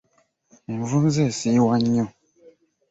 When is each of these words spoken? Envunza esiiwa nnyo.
Envunza 0.71 1.21
esiiwa 1.29 1.75
nnyo. 1.81 2.05